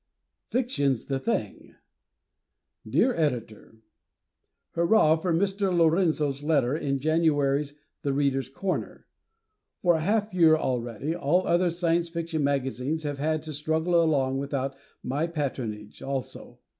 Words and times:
Fiction's 0.49 1.05
the 1.05 1.19
Thing! 1.19 1.75
Dear 2.89 3.13
Editor: 3.13 3.83
Hurrah 4.71 5.17
for 5.17 5.31
Mr. 5.31 5.71
Lorenzo's 5.71 6.41
letter 6.41 6.75
in 6.75 6.97
January's 6.97 7.75
"The 8.01 8.11
Readers' 8.11 8.49
Corner"! 8.49 9.05
For 9.83 9.93
a 9.97 10.01
half 10.01 10.33
year 10.33 10.57
already, 10.57 11.13
all 11.15 11.45
other 11.45 11.69
Science 11.69 12.09
Fiction 12.09 12.43
magazines 12.43 13.03
have 13.03 13.19
had 13.19 13.43
to 13.43 13.53
struggle 13.53 14.01
along 14.01 14.39
without 14.39 14.75
my 15.03 15.27
patronage, 15.27 16.01
also. 16.01 16.57